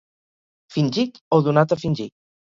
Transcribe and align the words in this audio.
Fingit 0.75 1.19
o 1.37 1.39
donat 1.49 1.75
a 1.75 1.77
fingir. 1.83 2.09